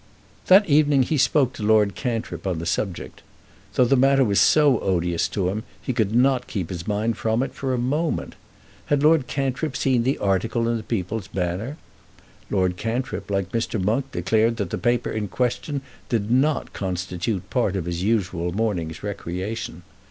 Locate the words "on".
2.47-2.57